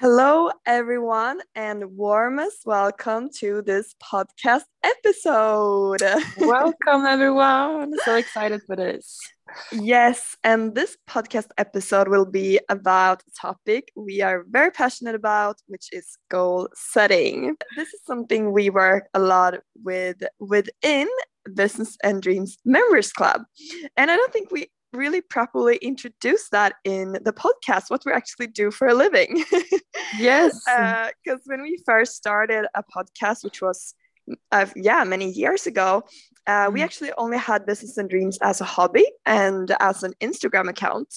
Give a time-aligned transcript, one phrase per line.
[0.00, 6.00] Hello, everyone, and warmest welcome to this podcast episode.
[6.38, 7.92] welcome, everyone.
[8.04, 9.18] So excited for this.
[9.72, 15.56] Yes, and this podcast episode will be about a topic we are very passionate about,
[15.66, 17.56] which is goal setting.
[17.74, 21.08] This is something we work a lot with within
[21.54, 23.42] Business and Dreams Members Club.
[23.96, 28.46] And I don't think we really properly introduce that in the podcast what we actually
[28.46, 29.44] do for a living.
[30.18, 30.58] Yes.
[30.64, 33.94] Because uh, when we first started a podcast which was
[34.52, 36.02] uh, yeah many years ago
[36.46, 40.68] uh, we actually only had business and dreams as a hobby and as an instagram
[40.68, 41.14] account.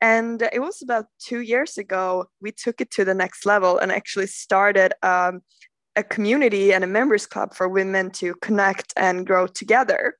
[0.00, 3.92] And it was about two years ago we took it to the next level and
[3.92, 5.42] actually started um,
[5.96, 10.16] a community and a members club for women to connect and grow together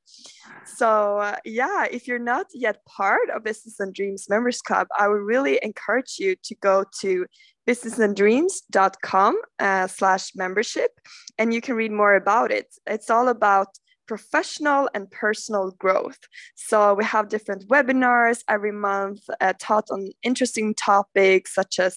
[0.70, 5.08] so, uh, yeah, if you're not yet part of Business and Dreams Members Club, I
[5.08, 7.26] would really encourage you to go to
[7.66, 10.92] businessanddreams.com uh, slash membership
[11.38, 12.66] and you can read more about it.
[12.86, 13.68] It's all about
[14.08, 16.18] professional and personal growth.
[16.56, 21.96] So we have different webinars every month uh, taught on interesting topics such as,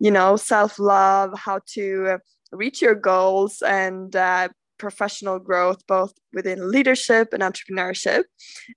[0.00, 2.18] you know, self-love, how to
[2.50, 4.48] reach your goals and uh,
[4.82, 8.24] professional growth, both within leadership and entrepreneurship.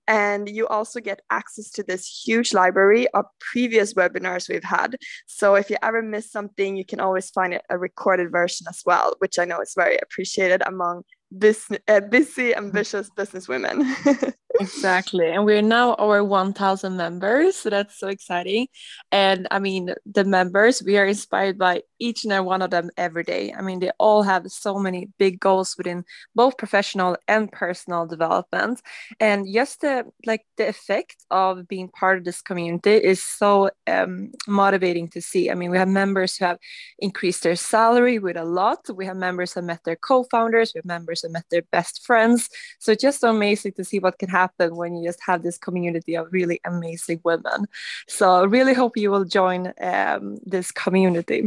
[0.06, 4.96] And you also get access to this huge library of previous webinars we've had.
[5.26, 9.14] So if you ever miss something, you can always find a recorded version as well,
[9.18, 11.02] which I know is very appreciated among
[11.36, 13.76] business, uh, busy, ambitious business women.
[14.60, 18.66] exactly and we're now over 1000 members so that's so exciting
[19.12, 22.90] and i mean the members we are inspired by each and every one of them
[22.96, 23.52] every day.
[23.56, 28.82] I mean they all have so many big goals within both professional and personal development.
[29.20, 34.32] And just the like the effect of being part of this community is so um,
[34.46, 35.50] motivating to see.
[35.50, 36.58] I mean we have members who have
[36.98, 38.80] increased their salary with a lot.
[38.94, 40.72] We have members who met their co-founders.
[40.74, 42.48] We have members who met their best friends.
[42.78, 45.58] So it's just so amazing to see what can happen when you just have this
[45.58, 47.66] community of really amazing women.
[48.08, 51.44] So I really hope you will join um, this community.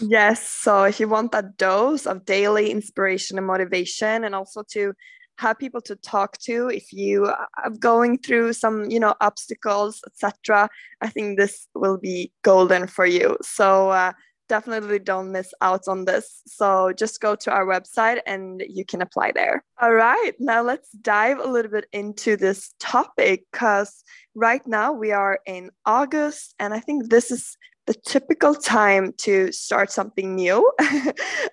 [0.00, 0.48] Yes.
[0.48, 4.94] So if you want that dose of daily inspiration and motivation, and also to
[5.38, 10.68] have people to talk to if you are going through some you know obstacles etc
[11.00, 14.12] i think this will be golden for you so uh,
[14.52, 16.42] definitely don't miss out on this.
[16.46, 19.64] So just go to our website and you can apply there.
[19.80, 24.04] All right, now let's dive a little bit into this topic because
[24.34, 29.50] right now we are in August, and I think this is the typical time to
[29.52, 30.70] start something new.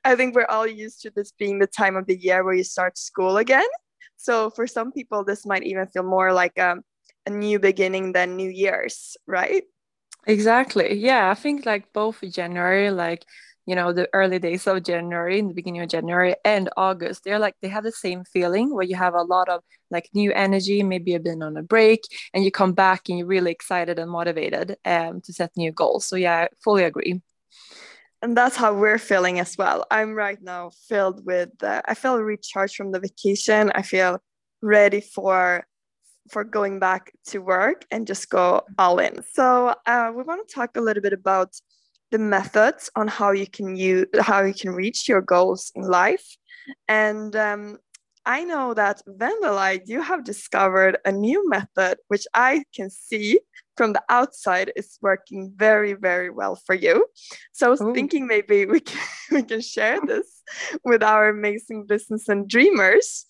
[0.06, 2.64] I think we're all used to this being the time of the year where you
[2.64, 3.68] start school again.
[4.18, 6.82] So for some people, this might even feel more like a, um,
[7.26, 9.64] a new beginning than New Year's, right?
[10.28, 10.96] Exactly.
[10.96, 13.26] Yeah, I think like both January, like
[13.70, 17.38] you know, the early days of January, in the beginning of January and August, they're
[17.38, 20.82] like they have the same feeling where you have a lot of like new energy.
[20.82, 22.02] Maybe you've been on a break
[22.34, 26.06] and you come back and you're really excited and motivated um, to set new goals.
[26.06, 27.22] So yeah, I fully agree.
[28.24, 29.86] And that's how we're feeling as well.
[29.92, 31.52] I'm right now filled with.
[31.62, 33.72] Uh, I feel recharged from the vacation.
[33.76, 34.20] I feel
[34.64, 35.64] ready for
[36.32, 39.22] for going back to work and just go all in.
[39.34, 41.54] So uh, we want to talk a little bit about
[42.12, 46.38] the methods on how you can use how you can reach your goals in life.
[46.88, 47.78] And um,
[48.26, 53.40] I know that Vendela, you have discovered a new method which I can see
[53.78, 57.08] from the outside is working very, very well for you.
[57.54, 57.94] So I was Ooh.
[57.94, 60.44] thinking maybe we can, we can share this
[60.84, 63.26] with our amazing business and dreamers.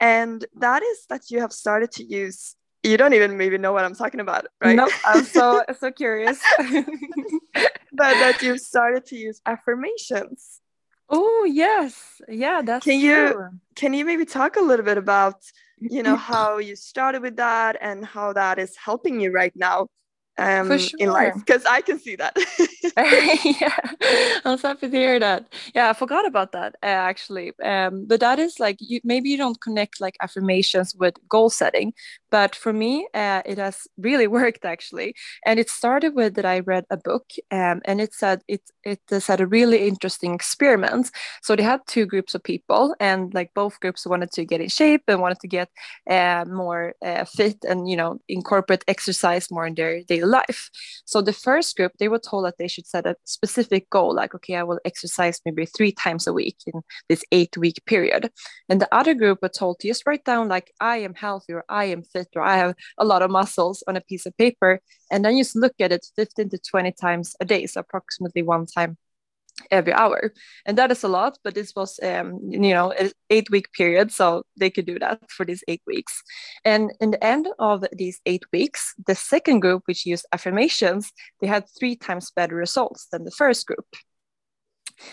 [0.00, 3.84] And that is that you have started to use you don't even maybe know what
[3.84, 4.76] I'm talking about, right?
[4.76, 6.38] No, I'm so so curious.
[7.94, 10.60] but that you've started to use affirmations.
[11.08, 13.08] Oh yes, yeah, that's can true.
[13.08, 15.36] you can you maybe talk a little bit about
[15.78, 19.88] you know how you started with that and how that is helping you right now
[20.38, 20.98] um, sure.
[20.98, 22.36] in life because I can see that.
[23.60, 25.52] yeah, I'm so happy to hear that.
[25.74, 27.52] Yeah, I forgot about that uh, actually.
[27.62, 31.92] Um, but that is like you maybe you don't connect like affirmations with goal setting,
[32.34, 35.14] but for me, uh, it has really worked actually.
[35.46, 39.00] And it started with that I read a book, um, and it said it it
[39.20, 41.12] said a really interesting experiment.
[41.42, 44.68] So they had two groups of people, and like both groups wanted to get in
[44.68, 45.68] shape and wanted to get
[46.10, 50.70] uh, more uh, fit and you know incorporate exercise more in their daily life.
[51.04, 54.34] So the first group, they were told that they should set a specific goal, like,
[54.34, 58.30] okay, I will exercise maybe three times a week in this eight week period.
[58.68, 61.64] And the other group were told to just write down, like, I am healthy or
[61.68, 64.80] I am fit or I have a lot of muscles on a piece of paper.
[65.10, 68.66] And then just look at it 15 to 20 times a day, so approximately one
[68.66, 68.96] time
[69.70, 70.32] every hour.
[70.66, 74.10] And that is a lot but this was um, you know an eight week period
[74.10, 76.22] so they could do that for these eight weeks.
[76.64, 81.46] And in the end of these eight weeks the second group which used affirmations they
[81.46, 83.86] had three times better results than the first group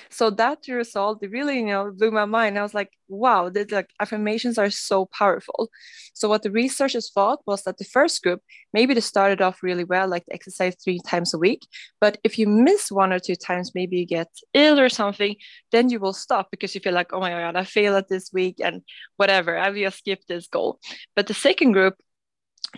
[0.09, 2.57] so that result really you know blew my mind.
[2.57, 5.69] I was like wow the like affirmations are so powerful.
[6.13, 8.41] So what the researchers thought was that the first group
[8.73, 11.67] maybe they started off really well like exercise three times a week
[11.99, 15.35] but if you miss one or two times maybe you get ill or something
[15.71, 18.31] then you will stop because you feel like oh my god i failed at this
[18.33, 18.81] week and
[19.17, 20.79] whatever i will skipped this goal.
[21.15, 21.95] But the second group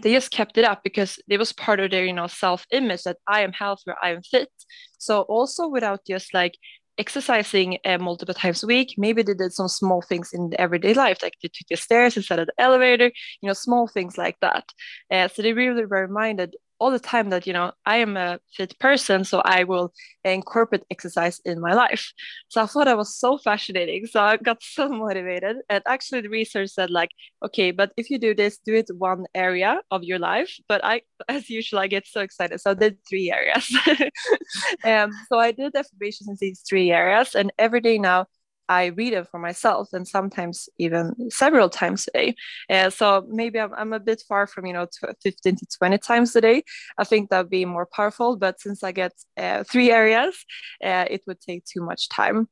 [0.01, 3.03] they just kept it up because it was part of their you know self image
[3.03, 4.49] that i am healthy i am fit.
[4.97, 6.55] So also without just like
[6.97, 8.95] exercising uh, multiple times a week.
[8.97, 12.17] Maybe they did some small things in the everyday life, like they took the stairs
[12.17, 13.11] instead of the elevator,
[13.41, 14.65] you know, small things like that.
[15.11, 18.39] Uh, so they really were reminded all the time that you know I am a
[18.55, 19.93] fit person, so I will
[20.23, 22.11] incorporate exercise in my life.
[22.49, 24.05] So I thought that was so fascinating.
[24.05, 25.57] So I got so motivated.
[25.69, 27.11] And actually, the research said like,
[27.45, 30.57] okay, but if you do this, do it one area of your life.
[30.67, 33.65] But I, as usual, I get so excited, so I did three areas.
[34.85, 38.27] um, so I did affirmations in these three areas, and every day now
[38.69, 42.35] I read it for myself and sometimes even several times a day.
[42.69, 44.87] Uh, so maybe I'm, I'm a bit far from, you know,
[45.21, 46.63] 15 to 20 times a day.
[46.97, 48.37] I think that'd be more powerful.
[48.37, 50.35] But since I get uh, three areas,
[50.83, 52.47] uh, it would take too much time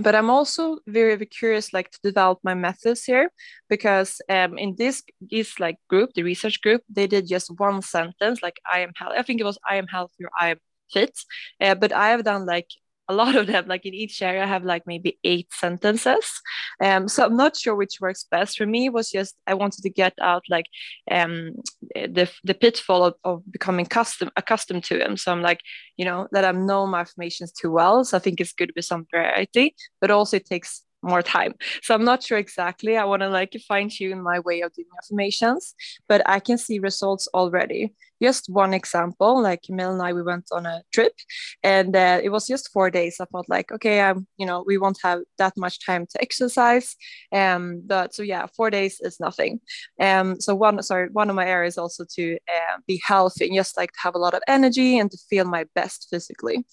[0.00, 3.30] but i'm also very, very curious like to develop my methods here
[3.68, 8.42] because um, in this this like group the research group they did just one sentence
[8.42, 10.58] like i am healthy i think it was i am healthy or i am
[10.92, 11.18] fit
[11.60, 12.68] uh, but i have done like
[13.08, 16.40] a lot of them like in each area I have like maybe eight sentences
[16.82, 19.90] um so i'm not sure which works best for me was just i wanted to
[19.90, 20.66] get out like
[21.10, 21.54] um
[21.94, 25.60] the the pitfall of, of becoming custom accustomed to them so i'm like
[25.96, 28.84] you know that i know my affirmations too well so i think it's good with
[28.84, 31.54] some variety but also it takes more time.
[31.82, 32.96] So I'm not sure exactly.
[32.96, 35.74] I want to like fine tune my way of doing affirmations,
[36.08, 37.94] but I can see results already.
[38.22, 41.12] Just one example, like Mel and I, we went on a trip
[41.62, 43.16] and uh, it was just four days.
[43.20, 46.96] I felt like, okay, I'm, you know, we won't have that much time to exercise.
[47.32, 49.60] Um, but so yeah, four days is nothing.
[50.00, 53.76] Um, so one, sorry, one of my areas also to uh, be healthy and just
[53.76, 56.64] like to have a lot of energy and to feel my best physically.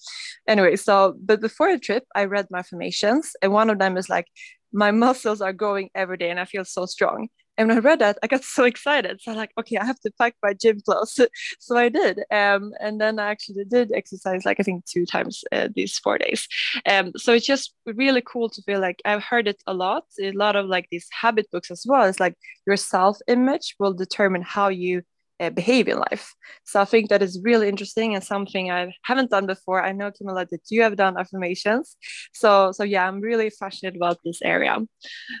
[0.48, 4.08] Anyway, so, but before the trip, I read my affirmations and one of them is
[4.08, 4.26] like
[4.72, 7.28] my muscles are growing every day and I feel so strong.
[7.58, 9.20] And when I read that, I got so excited.
[9.20, 11.18] So I'm like, okay, I have to pack my gym clothes.
[11.60, 12.20] so I did.
[12.30, 16.18] Um, and then I actually did exercise like I think two times uh, these four
[16.18, 16.46] days.
[16.88, 20.04] Um, so it's just really cool to feel like I've heard it a lot.
[20.20, 22.04] A lot of like these habit books as well.
[22.04, 22.34] It's like
[22.66, 25.02] your self image will determine how you
[25.40, 26.34] uh, behave in life.
[26.64, 29.82] So I think that is really interesting and something I haven't done before.
[29.82, 31.96] I know Camilla that you have done affirmations.
[32.32, 34.78] So so yeah, I'm really passionate about this area.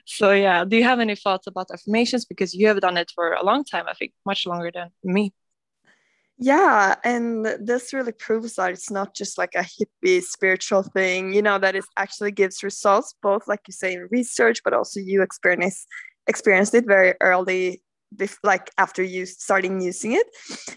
[0.04, 3.32] So yeah, do you have any thoughts about affirmations because you have done it for
[3.32, 3.84] a long time?
[3.88, 5.32] I think much longer than me.
[6.38, 11.40] Yeah, and this really proves that it's not just like a hippie spiritual thing, you
[11.40, 15.22] know, that it actually gives results, both like you say in research, but also you
[15.22, 15.86] experience
[16.26, 17.80] experienced it very early
[18.14, 20.26] bef- like after you starting using it.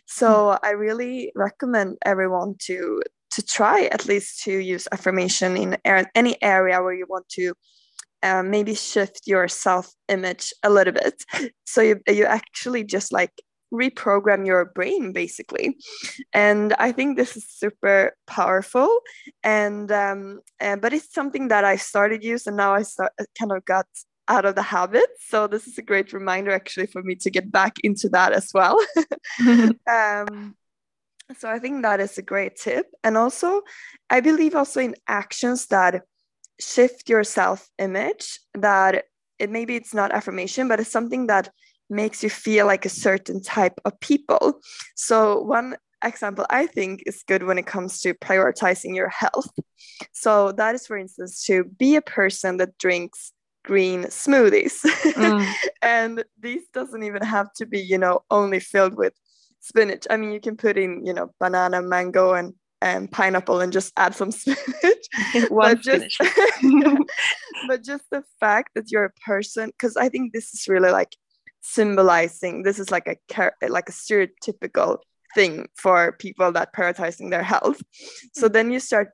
[0.05, 5.77] So i really recommend everyone to to try at least to use affirmation in
[6.15, 7.53] any area where you want to
[8.24, 11.24] uh, maybe shift your self image a little bit.
[11.65, 13.31] So you, you actually just like
[13.71, 15.77] reprogram your brain basically.
[16.33, 18.89] And i think this is super powerful.
[19.43, 23.51] And um and, but it's something that i started use and now i start kind
[23.51, 23.86] of got
[24.29, 25.09] out of the habit.
[25.19, 28.51] So this is a great reminder actually for me to get back into that as
[28.53, 28.79] well.
[29.89, 30.55] um,
[31.38, 32.88] so I think that is a great tip.
[33.03, 33.62] And also,
[34.09, 36.03] I believe also in actions that
[36.59, 39.05] shift your self image, that
[39.39, 41.50] it maybe it's not affirmation, but it's something that
[41.89, 44.59] makes you feel like a certain type of people.
[44.95, 49.51] So one example I think is good when it comes to prioritizing your health.
[50.12, 53.33] So that is, for instance, to be a person that drinks
[53.69, 54.81] green smoothies.
[55.13, 55.45] Mm.
[55.83, 59.13] and these doesn't even have to be, you know, only filled with
[59.59, 60.07] spinach.
[60.09, 63.93] I mean, you can put in, you know, banana, mango, and and pineapple and just
[63.95, 65.05] add some spinach.
[65.51, 66.17] but just
[67.67, 71.15] but just the fact that you're a person, because I think this is really like
[71.61, 72.63] symbolizing.
[72.63, 73.17] This is like a
[73.67, 74.97] like a stereotypical
[75.35, 77.79] thing for people that prioritizing their health.
[78.33, 78.53] So mm.
[78.53, 79.11] then you start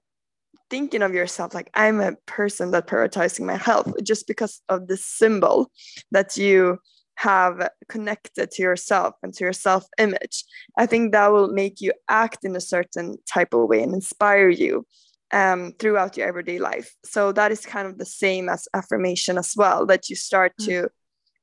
[0.69, 4.97] thinking of yourself like i'm a person that prioritizing my health just because of the
[4.97, 5.71] symbol
[6.11, 6.77] that you
[7.17, 10.43] have connected to yourself and to your self image
[10.77, 14.49] i think that will make you act in a certain type of way and inspire
[14.49, 14.85] you
[15.31, 16.95] um, throughout your everyday life.
[17.03, 20.65] So that is kind of the same as affirmation as well, that you start mm.
[20.65, 20.89] to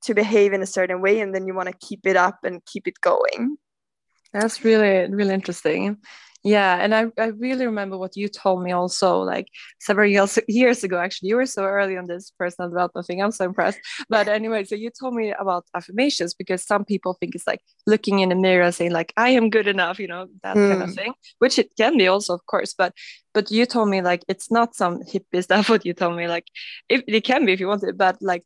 [0.05, 2.65] to behave in a certain way and then you want to keep it up and
[2.67, 3.57] keep it going.
[4.33, 5.99] That's really, really interesting.
[6.45, 9.47] Yeah, and I, I really remember what you told me also like
[9.81, 10.99] several years years ago.
[10.99, 13.23] Actually, you were so early on this personal development thing.
[13.23, 13.79] I'm so impressed.
[14.09, 18.19] But anyway, so you told me about affirmations because some people think it's like looking
[18.21, 20.71] in the mirror saying like I am good enough, you know, that mm.
[20.71, 20.95] kind of hmm.
[20.95, 22.75] thing, which it can be also, of course.
[22.75, 22.93] But
[23.35, 25.69] but you told me like it's not some hippie stuff.
[25.73, 26.47] What you told me like
[26.89, 28.45] if it can be if you want it, but like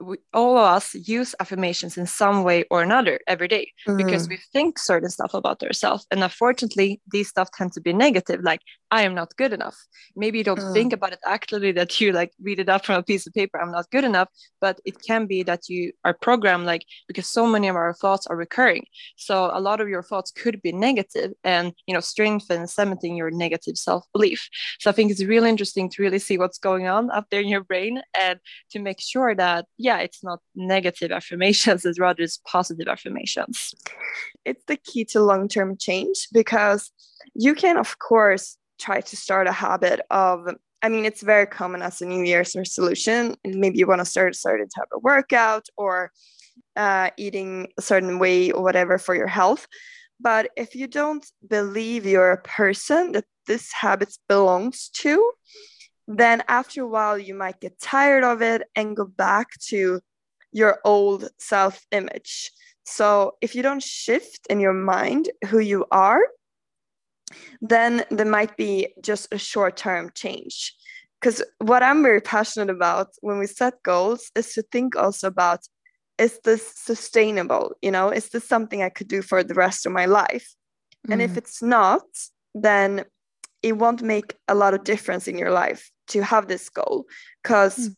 [0.00, 3.96] we, all of us use affirmations in some way or another every day mm.
[3.96, 8.40] because we think certain stuff about ourselves and unfortunately these stuff tend to be negative
[8.42, 8.60] like
[8.90, 9.76] i am not good enough
[10.14, 10.72] maybe you don't mm.
[10.74, 13.58] think about it actually that you like read it up from a piece of paper
[13.58, 14.28] i'm not good enough
[14.60, 18.26] but it can be that you are programmed like because so many of our thoughts
[18.26, 18.84] are recurring
[19.16, 23.30] so a lot of your thoughts could be negative and you know strengthen cementing your
[23.30, 24.46] negative self-belief
[24.78, 27.48] so i think it's really interesting to really see what's going on up there in
[27.48, 28.38] your brain and
[28.70, 33.56] to make sure that yeah, it's not negative affirmations, it's rather it's positive affirmations.
[34.44, 36.90] It's the key to long term change because
[37.34, 40.36] you can, of course, try to start a habit of
[40.82, 43.36] I mean, it's very common as a New Year's resolution.
[43.44, 46.12] Maybe you want to start a certain type of workout or
[46.76, 49.66] uh, eating a certain way or whatever for your health.
[50.20, 51.24] But if you don't
[51.56, 55.32] believe you're a person that this habit belongs to,
[56.08, 60.00] then after a while you might get tired of it and go back to
[60.52, 62.50] your old self image.
[62.84, 66.22] So if you don't shift in your mind who you are,
[67.60, 70.74] then there might be just a short term change.
[71.20, 75.60] Because what I'm very passionate about when we set goals is to think also about
[76.18, 77.74] is this sustainable?
[77.82, 80.54] You know, is this something I could do for the rest of my life?
[81.06, 81.12] Mm.
[81.12, 81.38] And if mm.
[81.38, 82.04] it's not,
[82.54, 83.04] then
[83.62, 87.06] it won't make a lot of difference in your life to have this goal
[87.42, 87.90] because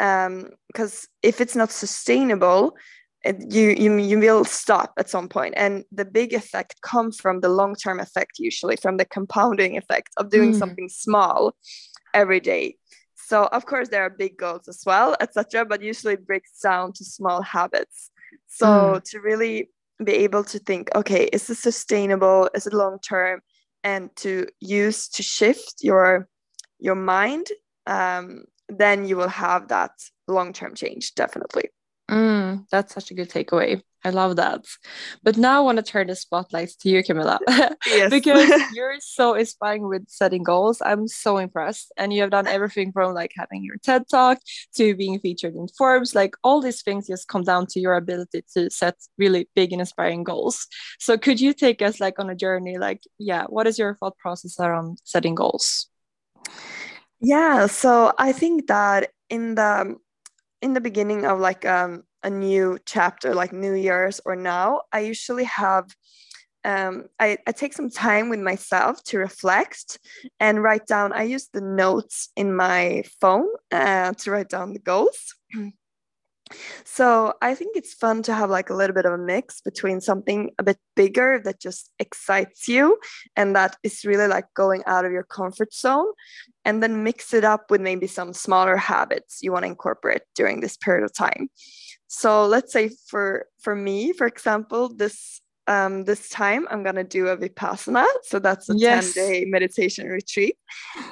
[0.00, 0.04] mm.
[0.04, 2.76] um because if it's not sustainable
[3.24, 7.40] it, you, you you will stop at some point and the big effect comes from
[7.40, 10.58] the long term effect usually from the compounding effect of doing mm.
[10.58, 11.54] something small
[12.12, 12.76] every day
[13.14, 16.92] so of course there are big goals as well etc but usually it breaks down
[16.92, 18.10] to small habits
[18.46, 19.04] so mm.
[19.04, 19.70] to really
[20.04, 23.40] be able to think okay is this sustainable is it long term
[23.84, 26.28] and to use to shift your
[26.84, 27.46] your mind,
[27.86, 29.92] um, then you will have that
[30.28, 31.70] long term change, definitely.
[32.10, 33.80] Mm, that's such a good takeaway.
[34.06, 34.66] I love that.
[35.22, 37.38] But now I want to turn the spotlights to you, Camilla.
[38.10, 40.82] because you're so inspiring with setting goals.
[40.84, 41.90] I'm so impressed.
[41.96, 44.38] And you have done everything from like having your TED talk
[44.76, 46.14] to being featured in Forbes.
[46.14, 49.80] Like all these things just come down to your ability to set really big and
[49.80, 50.66] inspiring goals.
[50.98, 52.76] So could you take us like on a journey?
[52.76, 55.88] Like, yeah, what is your thought process around setting goals?
[57.24, 59.96] Yeah, so I think that in the
[60.62, 65.00] in the beginning of like um, a new chapter, like New Year's or now, I
[65.00, 65.86] usually have
[66.64, 69.98] um, I, I take some time with myself to reflect
[70.40, 71.12] and write down.
[71.12, 75.34] I use the notes in my phone uh, to write down the goals.
[76.84, 80.00] So I think it's fun to have like a little bit of a mix between
[80.00, 82.98] something a bit bigger that just excites you
[83.36, 86.06] and that is really like going out of your comfort zone
[86.64, 90.60] and then mix it up with maybe some smaller habits you want to incorporate during
[90.60, 91.48] this period of time.
[92.06, 97.28] So let's say for for me, for example, this um, this time I'm gonna do
[97.28, 98.06] a vipassana.
[98.22, 99.14] So that's a yes.
[99.14, 100.56] 10 day meditation retreat.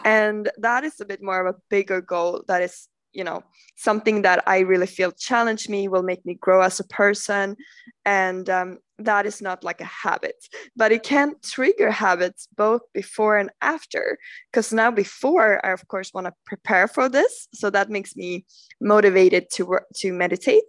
[0.04, 3.42] And that is a bit more of a bigger goal that is you know
[3.76, 7.56] something that i really feel challenge me will make me grow as a person.
[8.04, 10.36] And um, that is not like a habit
[10.76, 14.18] but it can trigger habits both before and after
[14.50, 18.44] because now before i of course want to prepare for this so that makes me
[18.80, 20.64] motivated to work to meditate.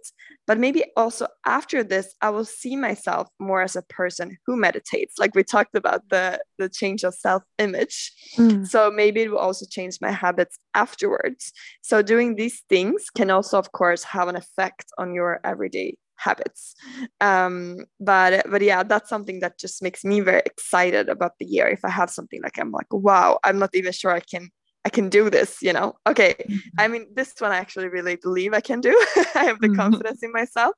[0.46, 5.14] But maybe also after this i will see myself more as a person who meditates
[5.18, 8.66] like we talked about the the change of self image mm.
[8.66, 11.52] so maybe it will also change my habits afterwards.
[11.82, 16.74] So doing these things can also of course have an effect on your everyday habits
[17.20, 21.66] um but but yeah that's something that just makes me very excited about the year
[21.68, 24.50] if i have something like i'm like wow i'm not even sure i can
[24.86, 25.94] I can do this, you know.
[26.06, 26.34] Okay.
[26.38, 26.78] Mm-hmm.
[26.78, 28.90] I mean, this one I actually really believe I can do.
[29.34, 29.76] I have the mm-hmm.
[29.76, 30.74] confidence in myself,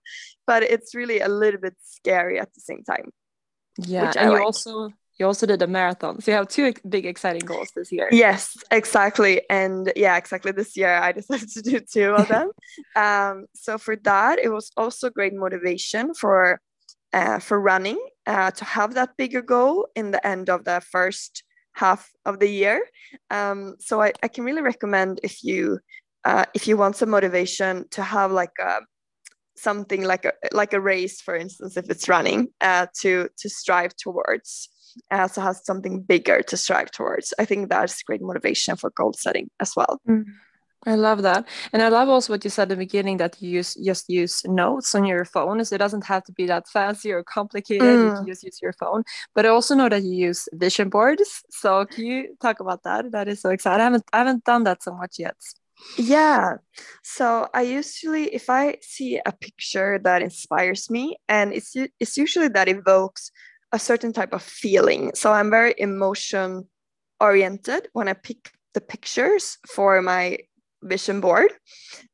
[0.46, 3.10] but it's really a little bit scary at the same time.
[3.78, 4.12] Yeah.
[4.16, 6.20] And you also you also did a marathon.
[6.20, 8.08] So you have two big exciting goals this year.
[8.12, 9.42] Yes, exactly.
[9.48, 10.52] And yeah, exactly.
[10.52, 12.50] This year I decided to do two of them.
[12.96, 16.60] um, so for that, it was also great motivation for
[17.12, 21.44] uh, for running uh, to have that bigger goal in the end of the first
[21.72, 22.82] half of the year.
[23.30, 25.78] Um, so I, I can really recommend if you
[26.24, 28.80] uh, if you want some motivation to have like a
[29.56, 33.96] something like a like a race, for instance, if it's running, uh, to to strive
[33.96, 34.68] towards.
[35.10, 37.34] Uh, so has something bigger to strive towards.
[37.38, 40.00] I think that's great motivation for goal setting as well.
[40.08, 40.26] Mm.
[40.86, 41.48] I love that.
[41.72, 44.44] And I love also what you said in the beginning that you use just use
[44.44, 45.64] notes on your phone.
[45.64, 47.82] So it doesn't have to be that fancy or complicated.
[47.82, 48.04] Mm.
[48.04, 49.02] You can just use your phone.
[49.34, 51.42] But I also know that you use vision boards.
[51.50, 53.10] So can you talk about that?
[53.10, 53.80] That is so exciting.
[53.80, 55.36] I haven't I haven't done that so much yet.
[55.98, 56.58] Yeah.
[57.02, 62.48] So I usually if I see a picture that inspires me and it's it's usually
[62.48, 63.32] that evokes
[63.76, 65.10] a certain type of feeling.
[65.14, 66.66] So I'm very emotion
[67.20, 70.38] oriented when I pick the pictures for my
[70.82, 71.50] vision board.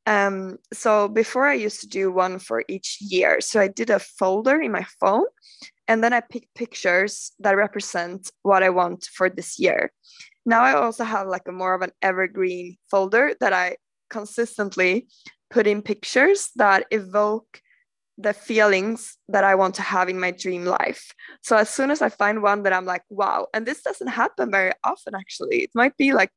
[0.05, 3.39] Um, so before I used to do one for each year.
[3.39, 5.25] So I did a folder in my phone
[5.87, 9.91] and then I picked pictures that represent what I want for this year.
[10.45, 13.77] Now I also have like a more of an evergreen folder that I
[14.09, 15.07] consistently
[15.49, 17.61] put in pictures that evoke
[18.17, 21.11] the feelings that I want to have in my dream life.
[21.41, 24.51] So as soon as I find one that I'm like, wow, and this doesn't happen
[24.51, 25.63] very often actually.
[25.63, 26.31] It might be like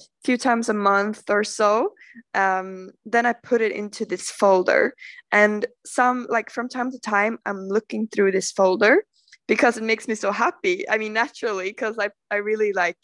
[0.00, 1.92] a few times a month or so
[2.34, 4.94] um, then i put it into this folder
[5.32, 9.04] and some like from time to time i'm looking through this folder
[9.48, 12.96] because it makes me so happy i mean naturally because I, I really like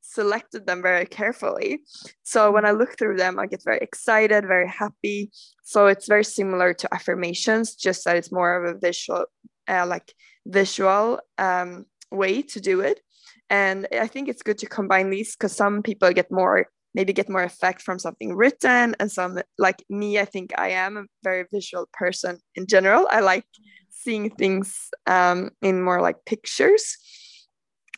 [0.00, 1.82] selected them very carefully.
[2.22, 5.30] So when i look through them i get very excited very happy.
[5.62, 9.26] So it's very similar to affirmations just that it's more of a visual
[9.68, 10.12] uh, like
[10.46, 13.00] visual um, way to do it.
[13.48, 17.28] And i think it's good to combine these because some people get more maybe get
[17.28, 21.44] more effect from something written and some like me i think i am a very
[21.52, 23.06] visual person in general.
[23.10, 23.44] I like
[23.90, 26.96] seeing things um, in more like pictures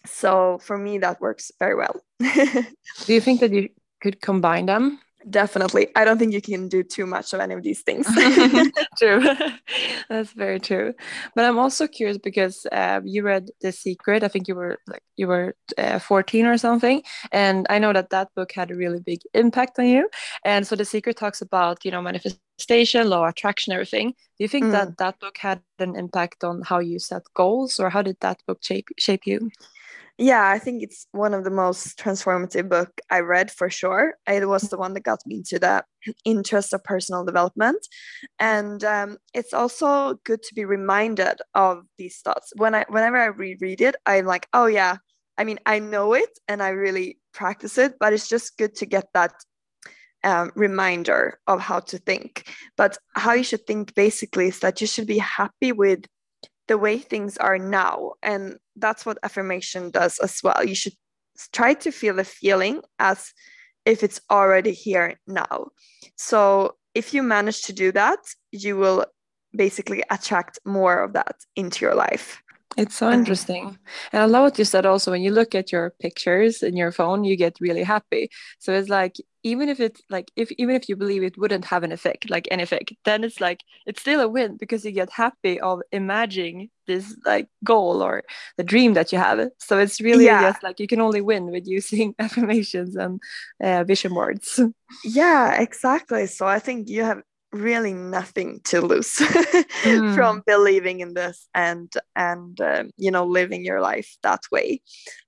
[0.07, 2.03] so for me that works very well.
[2.21, 3.69] Do you think that you
[4.01, 4.99] could combine them?
[5.31, 5.89] Definitely.
[5.95, 8.07] I don't think you can do too much of any of these things.
[8.99, 9.23] True.
[10.09, 10.95] That's very true.
[11.35, 14.23] But i'm also curious because uh, you read the secret.
[14.23, 17.03] I think you were like you were uh, 14 or something.
[17.31, 20.09] And i know that that book had a really big impact on you.
[20.45, 24.11] And so the secret talks about you know manifestation law attraction everything.
[24.11, 24.73] Do you think mm.
[24.73, 28.43] that that book had an impact on how you set goals or how did that
[28.47, 29.51] book shape shape you
[30.19, 34.15] yeah i think it's one of the most transformative book i read for sure.
[34.27, 35.85] It was the one that got me into the
[36.25, 37.87] interest of personal development.
[38.39, 42.53] And um, it's also good to be reminded of these thoughts.
[42.57, 44.97] When i whenever i reread it i'm like oh yeah
[45.39, 48.87] i mean i know it and i really practice it but it's just good to
[48.87, 49.33] get that
[50.25, 52.49] um, reminder of how to think.
[52.77, 56.05] But how you should think basically is that you should be happy with
[56.69, 58.13] the way things are now.
[58.23, 60.65] And that's what affirmation does as well.
[60.65, 60.95] You should
[61.53, 63.33] try to feel the feeling as
[63.85, 65.69] if it's already here now.
[66.17, 68.19] So if you manage to do that,
[68.53, 69.07] you will
[69.55, 72.42] basically attract more of that into your life.
[72.77, 73.79] It's so interesting.
[74.13, 76.91] And I love what you said also when you look at your pictures in your
[76.91, 78.31] phone, you get really happy.
[78.59, 81.83] So it's like even if it's like if even if you believe it wouldn't have
[81.83, 85.11] an effect, like an effect, then it's like it's still a win because you get
[85.11, 88.23] happy of imagining this like goal or
[88.57, 89.51] the dream that you have.
[89.59, 90.51] So it's really yeah.
[90.51, 93.21] just like you can only win with using affirmations and
[93.63, 94.61] uh, vision boards.
[95.05, 96.27] Yeah, exactly.
[96.27, 100.15] So I think you have really nothing to lose mm.
[100.15, 104.81] from believing in this and and um, you know living your life that way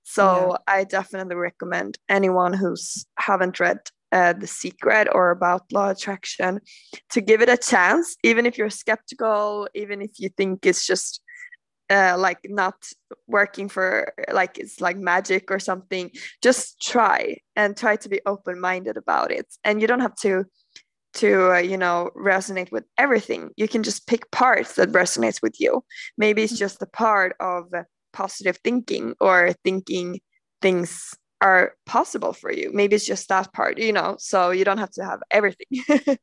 [0.03, 0.73] so yeah.
[0.73, 3.79] i definitely recommend anyone who's haven't read
[4.11, 6.59] uh, the secret or about law attraction
[7.09, 11.21] to give it a chance even if you're skeptical even if you think it's just
[11.91, 12.75] uh, like not
[13.27, 16.09] working for like it's like magic or something
[16.41, 20.45] just try and try to be open-minded about it and you don't have to
[21.15, 23.51] to uh, you know resonate with everything.
[23.57, 25.83] You can just pick parts that resonates with you.
[26.17, 27.71] Maybe it's just a part of
[28.13, 30.19] positive thinking or thinking
[30.61, 34.77] things are possible for you maybe it's just that part you know so you don't
[34.77, 35.67] have to have everything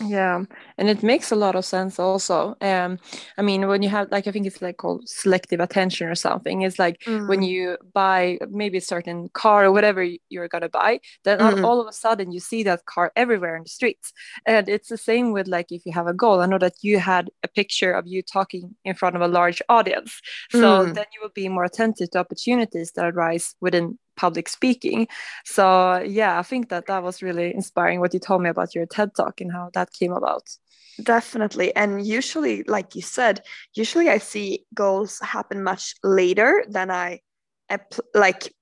[0.00, 0.42] yeah
[0.78, 2.98] and it makes a lot of sense also um
[3.36, 6.62] i mean when you have like i think it's like called selective attention or something
[6.62, 7.28] it's like mm.
[7.28, 11.62] when you buy maybe a certain car or whatever you're gonna buy then mm.
[11.62, 14.12] all of a sudden you see that car everywhere in the streets
[14.46, 16.98] and it's the same with like if you have a goal i know that you
[16.98, 20.94] had a picture of you talking in front of a large audience so mm.
[20.94, 25.08] then you will be more attentive to opportunities that arise within public speaking.
[25.44, 28.86] So yeah, I think that that was really inspiring what you told me about your
[28.86, 30.42] TED talk and how that came about.
[31.02, 31.74] Definitely.
[31.74, 33.42] And usually, like you said,
[33.74, 37.20] usually I see goals happen much later than I
[38.14, 38.52] like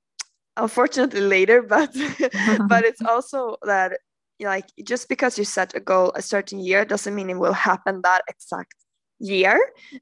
[0.56, 1.92] unfortunately later but
[2.68, 3.92] but it's also that
[4.40, 8.00] like just because you set a goal a certain year doesn't mean it will happen
[8.02, 8.74] that exact
[9.22, 9.58] year.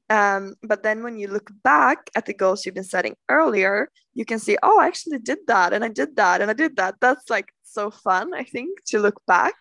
[0.09, 4.25] Um, but then when you look back at the goals you've been setting earlier you
[4.25, 6.95] can see oh i actually did that and i did that and i did that.
[6.99, 9.55] That's like so fun i think to look back.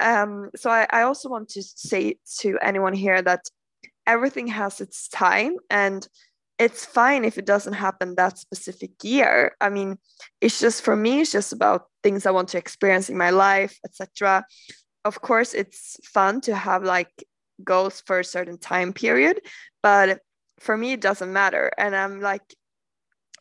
[0.00, 3.44] Um, so I, I also want to say to anyone here that
[4.06, 6.08] everything has its time and
[6.58, 9.56] it's fine if it doesn't happen that specific year.
[9.60, 9.98] I mean
[10.40, 13.78] it's just for me it's just about things i want to experience in my life
[13.84, 14.44] etc
[15.04, 17.12] of course it's fun to have like
[17.64, 19.40] goals for a certain time period
[19.82, 20.20] but
[20.58, 22.42] for me it doesn't matter and i'm like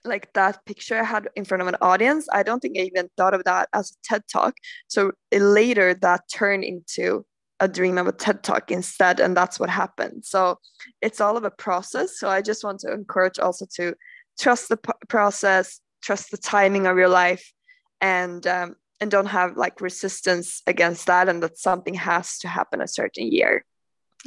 [0.06, 3.10] like that picture i had in front of an audience i don't think i even
[3.18, 4.56] thought of that as a ted talk
[4.88, 7.26] so later that turned into
[7.60, 10.24] a dream of a TED talk instead, and that's what happened.
[10.26, 10.60] So
[11.02, 12.18] it's all of a process.
[12.18, 13.96] So I just want to encourage also to
[14.40, 17.52] trust the p- process, trust the timing of your life,
[18.00, 22.82] and um, and don't have like resistance against that, and that something has to happen
[22.82, 23.66] a certain year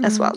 [0.02, 0.32] as well.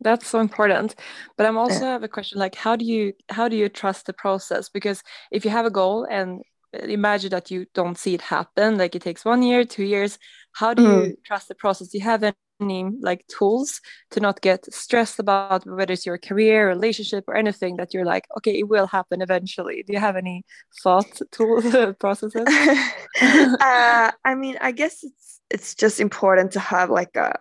[0.00, 0.94] that's so important
[1.36, 1.92] but i'm also yeah.
[1.92, 5.44] have a question like how do you how do you trust the process because if
[5.44, 9.24] you have a goal and imagine that you don't see it happen like it takes
[9.24, 10.18] one year two years
[10.52, 11.06] how do mm.
[11.06, 12.22] you trust the process do you have
[12.60, 17.76] any like tools to not get stressed about whether it's your career relationship or anything
[17.76, 20.44] that you're like okay it will happen eventually do you have any
[20.82, 21.64] thought tools
[21.98, 22.46] processes
[23.20, 27.32] uh, i mean i guess it's it's just important to have like a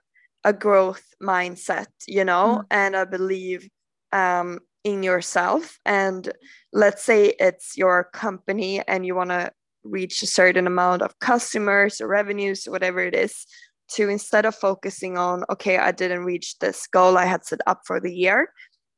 [0.45, 2.65] a growth mindset you know mm.
[2.71, 3.67] and i believe
[4.13, 5.79] um in yourself.
[5.85, 6.31] And
[6.71, 9.51] let's say it's your company and you want to
[9.83, 13.45] reach a certain amount of customers or revenues or whatever it is
[13.87, 17.81] to instead of focusing on okay i didn't reach this goal i had set up
[17.85, 18.49] for the year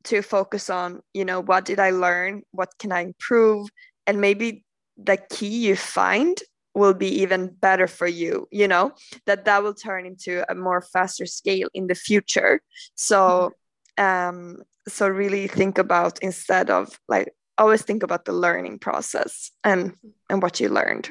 [0.06, 2.42] to focus on you know what did i learn?
[2.52, 3.68] What can i improve?
[4.06, 4.64] And maybe
[4.98, 6.38] the key you find
[6.78, 8.92] will be even better for you you know
[9.26, 12.62] that that will turn into a more faster scale in the future
[12.96, 13.52] so
[13.98, 19.94] um so really think about instead of like always think about the learning process and
[20.30, 21.10] and what you learned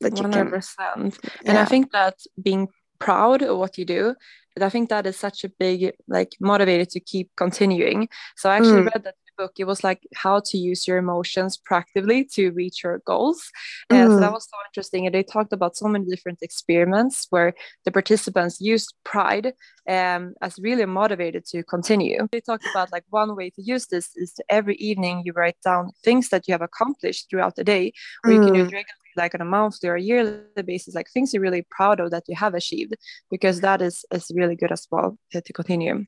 [0.00, 0.76] that 100%.
[0.76, 1.12] can
[1.46, 4.14] and i think that being proud of what you do
[4.60, 8.82] i think that is such a big like motivator to keep continuing so i actually
[8.82, 8.90] mm.
[8.92, 13.00] read that book it was like how to use your emotions practically to reach your
[13.06, 13.50] goals
[13.90, 13.96] mm.
[13.96, 14.34] and so that mm.
[14.34, 18.94] was so interesting and they talked about so many different experiments where the participants used
[19.04, 19.52] pride
[19.88, 24.10] um, as really motivated to continue they talked about like one way to use this
[24.16, 27.92] is to every evening you write down things that you have accomplished throughout the day
[28.24, 28.34] or mm.
[28.34, 28.72] you can do mm.
[28.72, 32.24] regularly like on a monthly or yearly basis, like things you're really proud of that
[32.28, 32.94] you have achieved,
[33.30, 36.04] because that is is really good as well to, to continue.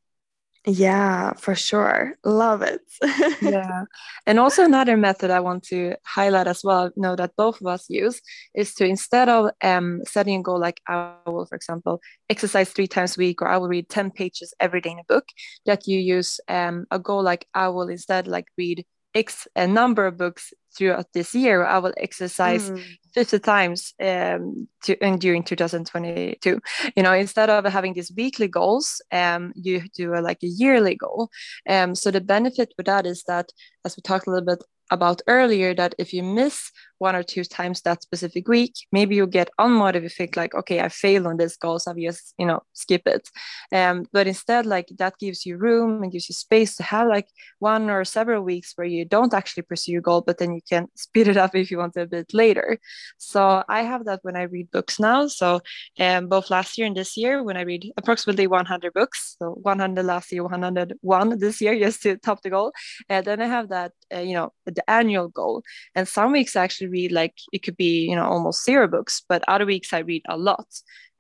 [0.67, 2.19] Yeah, for sure.
[2.25, 2.81] Love it.
[3.41, 3.85] yeah.
[4.27, 7.89] And also another method I want to highlight as well, know that both of us
[7.89, 8.21] use
[8.55, 12.89] is to instead of um, setting a goal like I will, for example, exercise three
[12.89, 15.27] times a week or I will read 10 pages every day in a book,
[15.67, 18.85] that you use um, a goal like I will instead like read
[19.17, 21.65] X a number of books throughout this year.
[21.65, 22.83] I will exercise mm.
[23.15, 26.61] 50 times um, to, during 2022.
[26.97, 30.95] You know, instead of having these weekly goals, um, you do a, like a yearly
[30.95, 31.31] goal.
[31.69, 33.51] Um, so the benefit with that is that,
[33.85, 37.45] as we talked a little bit about earlier that if you miss one or two
[37.45, 41.37] times that specific week, maybe you get unmotivated, you think like, okay, I failed on
[41.37, 43.29] this goal, so I just, you know, skip it.
[43.73, 47.29] Um, but instead, like that gives you room and gives you space to have like
[47.59, 50.87] one or several weeks where you don't actually pursue your goal, but then you can
[50.97, 52.79] speed it up if you want a bit later.
[53.19, 55.27] So I have that when I read books now.
[55.29, 55.61] So
[55.99, 60.05] um, both last year and this year, when I read approximately 100 books, so 100
[60.05, 62.73] last year, 101 this year, just to top the goal.
[63.09, 65.63] And then I have that, uh, you know, the annual goal.
[65.95, 69.23] And some weeks I actually read like it could be, you know, almost zero books,
[69.29, 70.67] but other weeks I read a lot.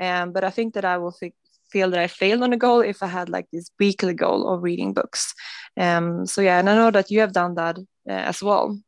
[0.00, 1.14] Um, but I think that I will
[1.70, 4.62] feel that I failed on a goal if I had like this weekly goal of
[4.62, 5.34] reading books.
[5.76, 8.78] Um, so yeah, and I know that you have done that uh, as well.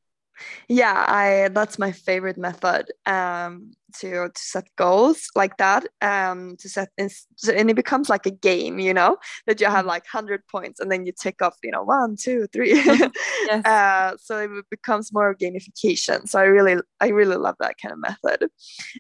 [0.69, 2.87] Yeah, I that's my favorite method.
[3.07, 8.31] Um, to to set goals like that um to set and it becomes like a
[8.31, 9.89] game you know that you have mm-hmm.
[9.89, 13.65] like 100 points and then you tick off you know one two three yes.
[13.65, 17.99] uh, so it becomes more gamification so i really i really love that kind of
[17.99, 18.49] method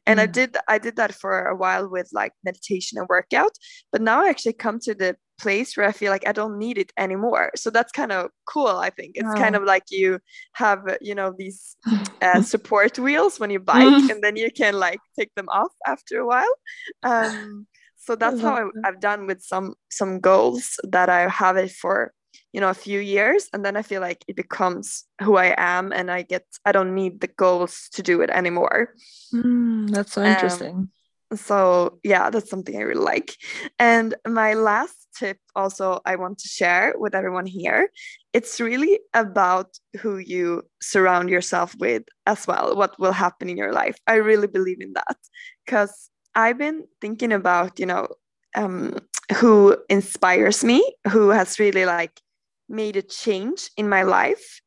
[0.06, 0.22] and mm.
[0.22, 3.52] i did i did that for a while with like meditation and workout
[3.92, 6.78] but now i actually come to the place where I feel like I don't need
[6.78, 7.52] it anymore.
[7.54, 8.66] So that's kind of cool.
[8.66, 10.18] I think it's kind of like you
[10.54, 11.76] have, you know, these
[12.20, 16.18] uh, support wheels when you bike, and then you can like take them off after
[16.20, 16.54] a while.
[17.02, 21.70] Um, so that's how I, have done with some some goals that I have it
[21.70, 22.12] for
[22.52, 23.48] you know a few years.
[23.52, 26.94] And then i feel like it becomes who i am and i get i don't
[26.94, 28.94] need the goals to do it anymore.
[29.34, 30.76] Mm, that's so interesting.
[30.76, 30.90] um,
[31.34, 33.36] so yeah that's something i really like.
[33.78, 37.90] And my last tip also i want to share with everyone here
[38.32, 43.72] it's really about who you surround yourself with as well what will happen in your
[43.72, 43.96] life.
[44.06, 45.16] I really believe in that
[45.64, 48.08] because i've been thinking about you know
[48.56, 48.96] um,
[49.36, 52.20] who inspires me who has really like
[52.68, 54.60] made a change in my life.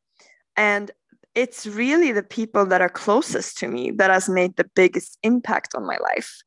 [0.58, 0.92] And
[1.36, 5.76] it's really the people that are closest to me that has made the biggest impact
[5.76, 6.42] on my life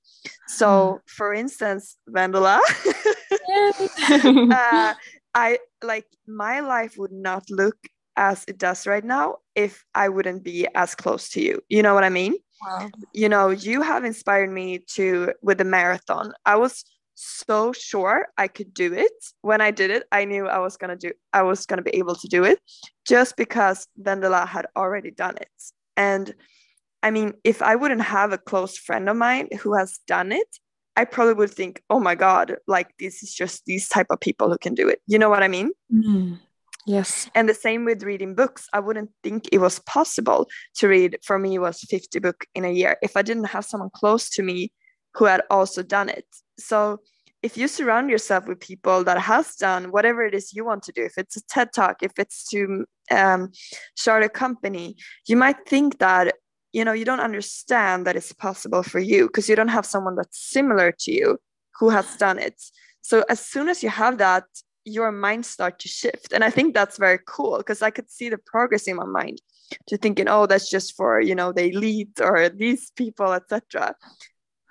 [0.49, 1.11] so, mm.
[1.11, 2.59] for instance, Vendela,
[4.53, 4.95] uh,
[5.35, 7.77] I like my life would not look
[8.17, 11.61] as it does right now if I wouldn't be as close to you.
[11.69, 12.35] You know what I mean?
[12.65, 12.91] Wow.
[13.13, 16.33] You know, you have inspired me to with the marathon.
[16.47, 16.85] I was
[17.15, 19.13] so sure I could do it.
[19.43, 22.15] When I did it, I knew I was gonna do I was gonna be able
[22.17, 22.61] to do it
[23.07, 25.49] just because Vendela had already done it.
[25.97, 26.35] And
[27.05, 30.49] I mean, if I wouldn't have a close friend of mine who has done it,
[30.97, 34.49] I probably would think, oh my God, like this is just these type of people
[34.49, 35.03] who can do it.
[35.07, 35.71] You know what I mean?
[35.93, 36.39] Mm.
[36.87, 37.29] Yes.
[37.35, 38.69] And the same with reading books.
[38.73, 42.73] I wouldn't think it was possible to read, for me, was 50 book in a
[42.73, 44.73] year if I didn't have someone close to me
[45.13, 46.27] who had also done it.
[46.59, 47.01] So
[47.43, 50.93] if you surround yourself with people that has done whatever it is you want to
[50.93, 53.51] do, if it's a TED talk, if it's to um,
[53.95, 54.97] start a company,
[55.29, 56.35] you might think that
[56.75, 60.17] you know you don't understand that it's possible for you because you don't have someone
[60.17, 61.39] that's similar to you
[61.79, 62.61] who has done it.
[63.01, 64.45] So as soon as you have that
[64.85, 66.33] your mind start to shift.
[66.33, 69.41] And i think that's very cool because i could see the progress in my mind
[69.89, 73.95] to thinking oh that's just for you know the elite or these people etc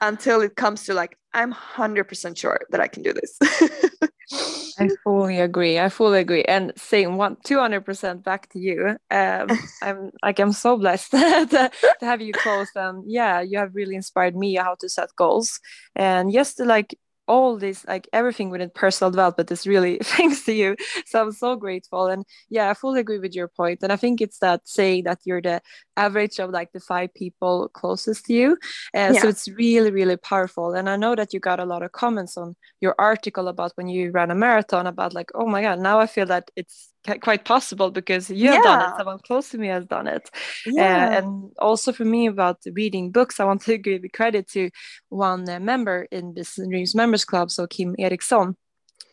[0.02, 3.40] until it comes to like i'm 100% sure that i can do this
[4.80, 5.80] I fully agree.
[5.80, 6.44] I fully agree.
[6.44, 8.98] And saying one two hundred percent back to you.
[9.12, 9.48] Um,
[9.82, 12.70] I'm like I'm so blessed to, to, have you close.
[12.76, 15.60] And yeah, you have really inspired me how to set goals.
[15.96, 20.54] And just to like all this like everything within personal development is really thanks to
[20.54, 20.76] you.
[21.06, 22.08] So i'm so grateful.
[22.08, 23.80] And yeah i fully agree with your point.
[23.84, 25.62] And i think it's that saying that you're the
[25.96, 28.52] average of like the five people closest to you.
[28.96, 29.22] Uh, yeah.
[29.22, 30.74] so it's really really powerful.
[30.74, 33.88] And i know that you got a lot of comments on your article about when
[33.88, 37.46] you ran a marathon about like oh my god now i feel that it's quite
[37.46, 40.30] possible because you have done it someone close to me has done it.
[40.68, 41.08] Uh, yeah.
[41.08, 44.70] Uh, and also for me about reading books i want to give credit to
[45.10, 48.56] one uh, member in business dreams members club so kim eriksson.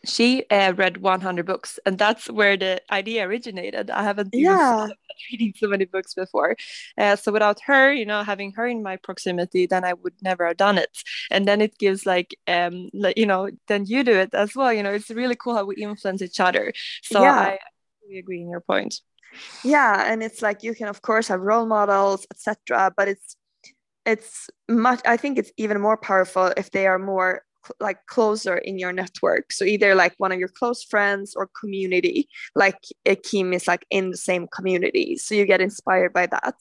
[0.03, 3.91] She uh, read 100 books and that's where the idea originated.
[3.91, 4.87] I haven't yeah.
[5.31, 6.55] reading so many books before.
[6.97, 10.47] Uh, so without her you know having her in my proximity then i would never
[10.47, 10.89] have done it.
[11.29, 14.73] And then it gives like um like, you know then you do it as well.
[14.73, 16.73] You know it's really cool how we influence each other.
[17.03, 17.39] So yeah.
[17.39, 17.59] i
[18.03, 18.95] really agree in your point.
[19.63, 23.37] Yeah and it's like you can of course have role models etc but it's
[24.05, 27.43] it's much i think it's even more powerful if they are more
[27.79, 29.51] like closer in your network.
[29.51, 33.85] So either like one of your close friends or community like a kim is like
[33.89, 35.17] in the same community.
[35.17, 36.55] So you get inspired by that.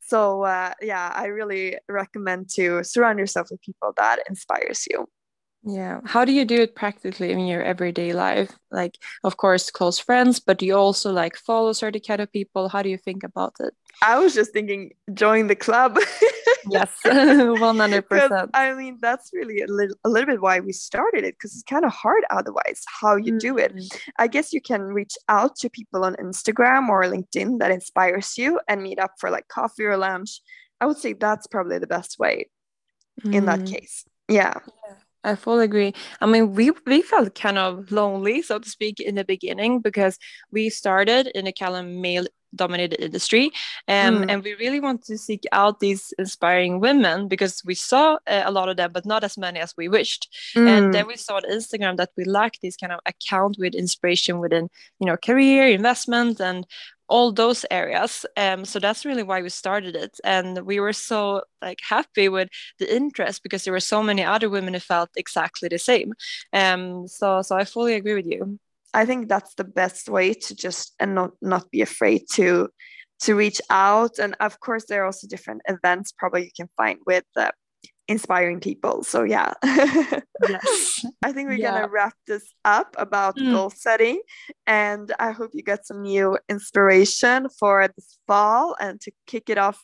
[0.00, 5.06] So uh, yeah i really recommend to surround yourself with people that inspires you
[5.64, 6.00] yeah.
[6.04, 8.50] How do you do it practically in your everyday life?
[8.70, 12.68] Like, of course, close friends, but do you also like follow certain kind of people?
[12.68, 13.72] How do you think about it?
[14.02, 15.98] I was just thinking, join the club.
[16.68, 18.50] yes, 100%.
[18.54, 21.62] I mean, that's really a little, a little bit why we started it because it's
[21.62, 23.38] kind of hard otherwise how you mm-hmm.
[23.38, 23.76] do it.
[23.76, 24.00] Mm.
[24.18, 28.58] I guess you can reach out to people on Instagram or LinkedIn that inspires you
[28.66, 30.40] and meet up for like coffee or lunch.
[30.80, 32.48] I would say that's probably the best way
[33.20, 33.34] mm-hmm.
[33.34, 33.70] in that mm.
[33.70, 34.04] case.
[34.28, 34.54] Yeah.
[34.88, 34.94] yeah.
[35.24, 35.94] I fully agree.
[36.20, 40.18] I mean, we we felt kind of lonely, so to speak, in the beginning because
[40.50, 43.50] we started in a of male dominated industry.
[43.88, 44.26] Um, mm.
[44.28, 48.50] and we really want to seek out these inspiring women because we saw uh, a
[48.50, 50.28] lot of them but not as many as we wished.
[50.54, 50.68] Mm.
[50.68, 54.38] and then we saw on instagram that we lacked this kind of account with inspiration
[54.38, 54.68] within
[55.00, 56.66] you know career investment and
[57.12, 58.24] all those areas.
[58.38, 60.18] Um, so that's really why we started it.
[60.24, 64.48] And we were so like happy with the interest because there were so many other
[64.48, 66.14] women who felt exactly the same.
[66.54, 68.58] Um, so so i fully agree with you
[68.94, 72.68] i think that's the best way to just and not not be afraid to
[73.20, 76.98] to reach out and of course there are also different events probably you can find
[77.06, 77.50] with uh,
[78.08, 79.02] inspiring people.
[79.04, 79.52] So yeah.
[79.64, 81.04] yes.
[81.22, 81.72] I think we're yeah.
[81.72, 83.52] gonna wrap this up about mm.
[83.52, 84.20] goal setting.
[84.66, 89.58] And I hope you get some new inspiration for this fall and to kick it
[89.58, 89.82] off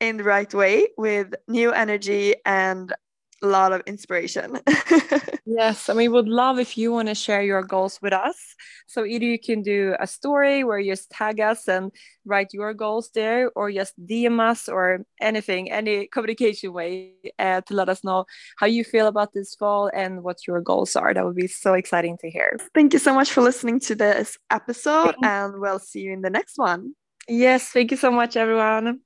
[0.00, 2.92] in the right way with new energy and
[3.42, 4.58] a lot of inspiration.
[5.46, 8.36] yes, and we would love if you want to share your goals with us.
[8.86, 11.92] So either you can do a story where you just tag us and
[12.24, 17.74] write your goals there, or just DM us or anything, any communication way uh, to
[17.74, 18.26] let us know
[18.58, 21.14] how you feel about this fall and what your goals are.
[21.14, 22.58] That would be so exciting to hear.
[22.74, 26.30] Thank you so much for listening to this episode, and we'll see you in the
[26.30, 26.94] next one.
[27.28, 29.00] Yes, thank you so much, everyone.